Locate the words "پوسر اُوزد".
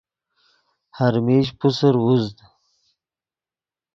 1.59-2.37